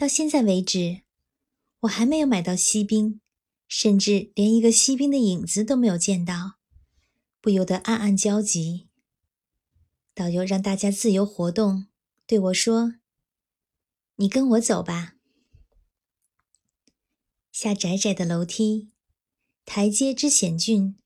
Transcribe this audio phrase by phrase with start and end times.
[0.00, 1.02] 到现在为止，
[1.80, 3.20] 我还没有买到锡兵，
[3.68, 6.52] 甚至连一个锡兵的影子都没有见到，
[7.38, 8.88] 不由得暗暗焦急。
[10.14, 11.88] 导游让大家自由活动，
[12.26, 12.94] 对我说
[14.16, 15.16] ：“你跟我走吧。”
[17.52, 18.92] 下窄窄的楼梯，
[19.66, 20.96] 台阶之险峻，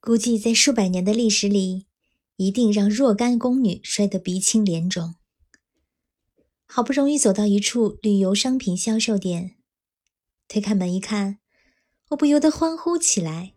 [0.00, 1.86] 估计在数百年的历史里，
[2.34, 5.14] 一定让若干宫女摔得鼻青脸肿。
[6.76, 9.54] 好不容易走到一处旅游商品销售点，
[10.46, 11.38] 推开门一看，
[12.10, 13.54] 我不由得欢呼起来。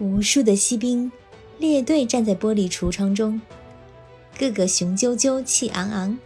[0.00, 1.10] 无数的锡兵
[1.56, 3.40] 列队站在玻璃橱窗中，
[4.38, 6.18] 个个雄赳赳、气昂昂，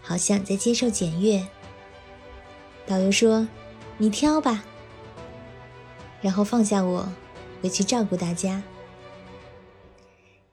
[0.00, 1.46] 好像在接受检阅。
[2.88, 3.46] 导游说
[3.98, 4.64] ：“你挑吧。”
[6.20, 7.08] 然后放下我，
[7.62, 8.64] 回去照顾大家。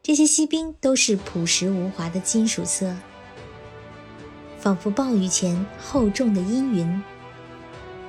[0.04, 2.96] 这些锡兵都是朴实无华的金属色。
[4.62, 7.04] 仿佛暴雨前厚重的阴云，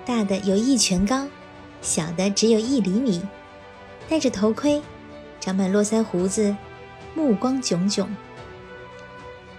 [0.04, 1.26] 大的有一拳高，
[1.80, 3.22] 小的只有一厘米，
[4.06, 4.82] 戴着头盔，
[5.40, 6.54] 长满络腮胡子，
[7.14, 8.14] 目光炯炯。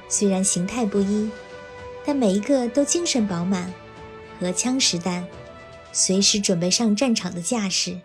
[0.08, 1.32] 虽然形态不一，
[2.06, 3.74] 但每一个都精神饱满，
[4.40, 5.28] 荷枪实弹，
[5.92, 8.02] 随时准备上战场的架势。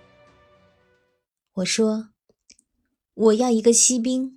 [1.56, 2.08] 我说
[3.12, 4.36] ：“我要一个锡兵。”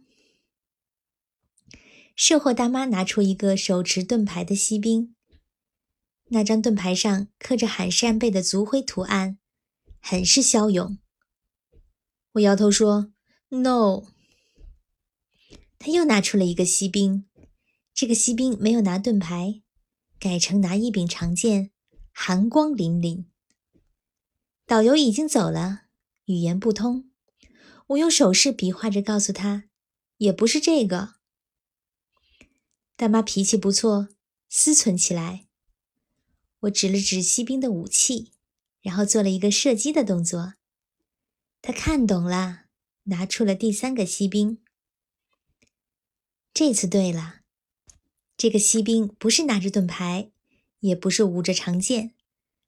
[2.23, 5.16] 售货大妈拿出一个手持盾牌的锡兵，
[6.28, 9.39] 那张盾牌上刻着喊扇贝的族徽图案，
[10.00, 11.00] 很是骁勇。
[12.33, 13.11] 我摇头说
[13.50, 14.03] ：“No。”
[15.80, 17.25] 他又拿出了一个锡兵，
[17.91, 19.63] 这个锡兵没有拿盾牌，
[20.19, 21.72] 改成拿一柄长剑，
[22.11, 23.25] 寒光凛凛。
[24.67, 25.85] 导游已经走了，
[26.25, 27.09] 语言不通，
[27.88, 29.63] 我用手势比划着告诉他
[30.17, 31.16] ：“也不是这个。”
[33.02, 34.09] 大妈脾气不错，
[34.47, 35.47] 思忖起来。
[36.59, 38.31] 我指了指锡兵的武器，
[38.80, 40.53] 然后做了一个射击的动作。
[41.63, 42.66] 他看懂了，
[43.06, 44.62] 拿出了第三个锡兵。
[46.53, 47.41] 这次对了，
[48.38, 50.29] 这个锡兵不是拿着盾牌，
[50.81, 52.13] 也不是舞着长剑，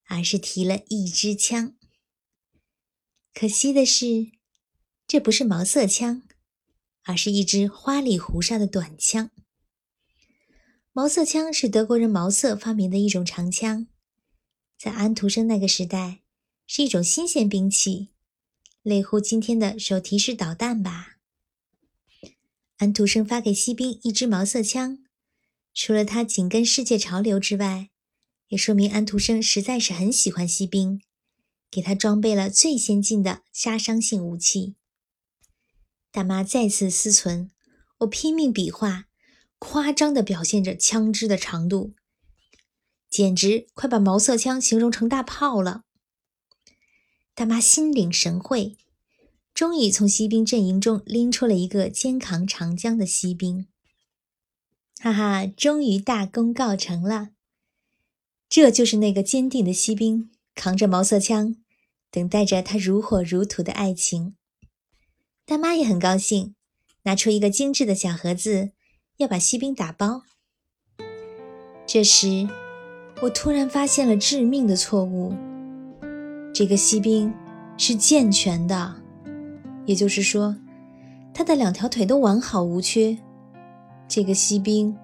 [0.06, 1.76] 而是提了一支枪。
[3.36, 4.32] 可惜的是，
[5.06, 6.24] 这不是毛瑟枪，
[7.04, 9.30] 而是一支花里胡哨的短枪。
[10.96, 13.88] 毛瑟枪是德国人毛瑟发明的一种长枪，
[14.78, 16.20] 在安徒生那个时代
[16.68, 18.10] 是一种新鲜兵器，
[18.84, 21.18] 类乎今天的手提式导弹吧。
[22.78, 25.00] 安徒生发给锡兵一支毛瑟枪，
[25.74, 27.90] 除了他紧跟世界潮流之外，
[28.50, 31.02] 也说明安徒生实在是很喜欢锡兵，
[31.72, 34.76] 给他装备了最先进的杀伤性武器。
[36.12, 37.50] 大妈再次思忖，
[38.02, 39.08] 我拼命比划。
[39.66, 41.94] 夸张地表现着枪支的长度，
[43.10, 45.86] 简直快把毛瑟枪形容成大炮了。
[47.34, 48.76] 大妈心领神会，
[49.54, 53.66] 终于从锡兵阵营中拎出了一个肩扛长枪的锡兵。
[55.00, 57.30] 哈哈，终于大功告成了！
[58.50, 61.56] 这就是那个坚定的锡兵，扛着毛瑟枪，
[62.12, 64.36] 等待着他如火如荼的爱情。
[65.46, 66.54] 大妈也很高兴，
[67.04, 68.74] 拿出一个精致的小盒子。
[69.18, 70.24] 要把锡兵打包。
[71.86, 72.48] 这时，
[73.22, 75.34] 我突然发现了致命的错误：
[76.54, 77.34] 这个锡兵
[77.78, 78.96] 是健全的，
[79.86, 80.56] 也就是说，
[81.34, 83.18] 他的两条腿都完好无缺。
[84.08, 84.96] 这个锡兵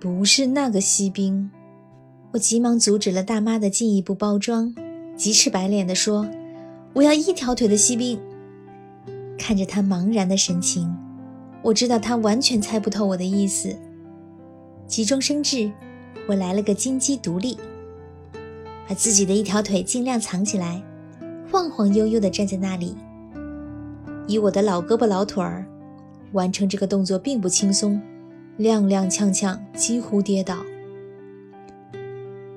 [0.00, 1.50] 不是那个锡兵。
[2.32, 4.74] 我急忙阻止了大妈的进一步包装，
[5.16, 6.28] 急赤白脸地说
[6.94, 8.20] ：“我要一条腿的锡兵。”
[9.38, 10.94] 看着他茫然的神情。
[11.66, 13.74] 我知道他完全猜不透我的意思。
[14.86, 15.68] 急中生智，
[16.28, 17.58] 我来了个金鸡独立，
[18.88, 20.80] 把自己的一条腿尽量藏起来，
[21.50, 22.94] 晃晃悠悠地站在那里。
[24.28, 25.66] 以我的老胳膊老腿儿，
[26.30, 28.00] 完成这个动作并不轻松，
[28.60, 30.58] 踉踉跄跄，几乎跌倒。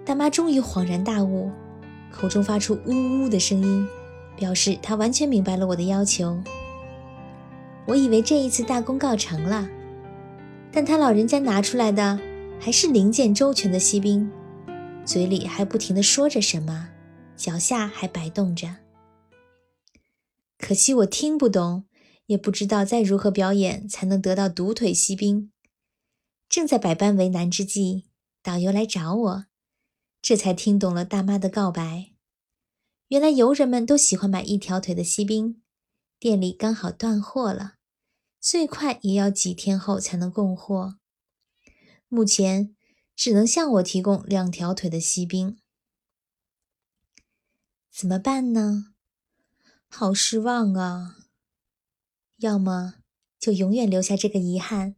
[0.06, 1.50] 大妈终于恍然大悟，
[2.12, 3.88] 口中发出呜呜的声音，
[4.36, 6.38] 表示她完全明白了我的要求。
[7.90, 9.68] 我以为这一次大功告成了，
[10.72, 12.20] 但他老人家拿出来的
[12.62, 14.32] 还是零件周全的锡兵，
[15.04, 16.90] 嘴里还不停地说着什么，
[17.36, 18.76] 脚下还摆动着。
[20.60, 21.86] 可惜我听不懂，
[22.28, 25.52] 也不知道再如何表演才能得到独腿锡兵。
[26.48, 28.06] 正在百般为难之际，
[28.44, 29.46] 导游来找我，
[30.22, 32.12] 这才听懂了大妈的告白。
[33.08, 35.64] 原来游人们都喜欢买一条腿的锡兵，
[36.20, 37.78] 店里刚好断货了。
[38.40, 40.98] 最快也要几天后才能供货。
[42.08, 42.76] 目前
[43.16, 45.60] 只能向我提供两条腿的锡兵。
[47.92, 48.94] 怎么办呢？
[49.90, 51.18] 好失望啊！
[52.38, 52.96] 要么
[53.38, 54.96] 就永远留下这个遗憾，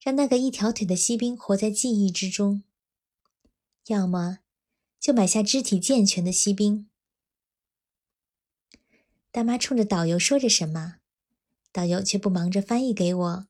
[0.00, 2.62] 让那个一条腿的锡兵活在记忆之中；
[3.86, 4.38] 要么
[4.98, 6.88] 就买下肢体健全的锡兵。
[9.30, 11.00] 大妈冲着导游说着什么，
[11.74, 13.46] 导游却不忙着翻译给我，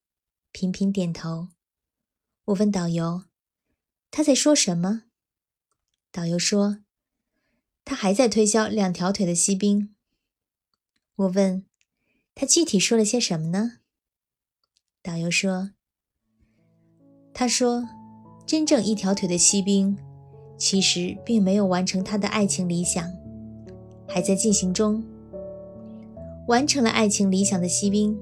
[0.50, 1.48] 频频点头。
[2.46, 3.24] 我问导游
[4.10, 5.02] ：“他在说什么？”
[6.10, 6.78] 导游说
[7.84, 9.94] ：“他还在推销两条腿的锡兵。”
[11.16, 11.66] 我问。
[12.34, 13.78] 他具体说了些什么呢？
[15.02, 15.72] 导游说
[17.32, 17.86] ：“他说，
[18.44, 19.96] 真正一条腿的锡兵，
[20.58, 23.12] 其实并没有完成他的爱情理想，
[24.08, 25.04] 还在进行中。
[26.46, 28.18] 完成了爱情理想的锡兵，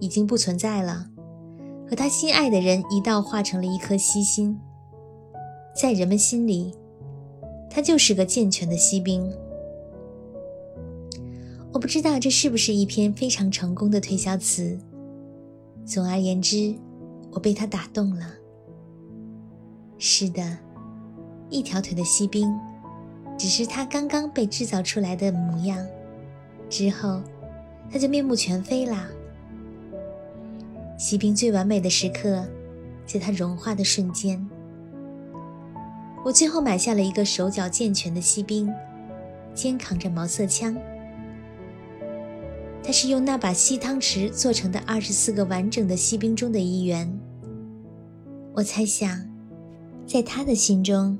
[0.00, 1.08] 已经不存在了，
[1.88, 4.58] 和他心爱的人一道化成了一颗锡心，
[5.74, 6.74] 在人们心里，
[7.68, 9.30] 他就是个健全的锡兵。”
[11.72, 14.76] 我不知道这是不是一篇非常成功的推销词。
[15.84, 16.74] 总而言之，
[17.30, 18.26] 我被他打动了。
[19.96, 20.58] 是的，
[21.48, 22.52] 一条腿的锡兵，
[23.38, 25.86] 只是他刚刚被制造出来的模样，
[26.68, 27.20] 之后
[27.90, 29.08] 他就面目全非啦。
[30.98, 32.46] 锡兵最完美的时刻，
[33.06, 34.48] 在它融化的瞬间。
[36.24, 38.70] 我最后买下了一个手脚健全的锡兵，
[39.54, 40.76] 肩扛着毛瑟枪。
[42.82, 47.10] 他是用那把锡汤匙做成的二十四个完整的锡兵中的一员。
[48.52, 49.26] 我猜想，
[50.06, 51.18] 在他的心中，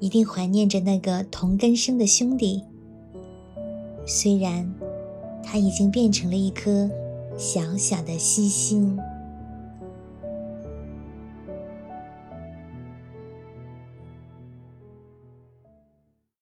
[0.00, 2.64] 一定怀念着那个同根生的兄弟。
[4.04, 4.68] 虽然
[5.52, 6.88] 它已经变成了一颗
[7.36, 8.98] 小小的星星。